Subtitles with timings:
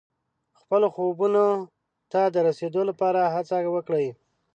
[0.59, 1.45] خپلو خوبونو
[2.11, 4.07] ته د رسیدو لپاره هڅه وکړئ.